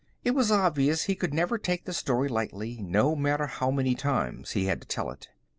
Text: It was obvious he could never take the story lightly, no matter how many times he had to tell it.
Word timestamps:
It 0.25 0.31
was 0.31 0.51
obvious 0.51 1.03
he 1.03 1.13
could 1.13 1.31
never 1.31 1.59
take 1.59 1.85
the 1.85 1.93
story 1.93 2.27
lightly, 2.27 2.79
no 2.81 3.15
matter 3.15 3.45
how 3.45 3.69
many 3.69 3.93
times 3.93 4.53
he 4.53 4.65
had 4.65 4.81
to 4.81 4.87
tell 4.87 5.11
it. 5.11 5.29